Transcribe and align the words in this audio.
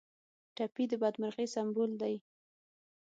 ټپي 0.55 0.83
د 0.89 0.93
بدمرغۍ 1.01 1.47
سمبول 1.55 1.91
دی. 2.01 2.15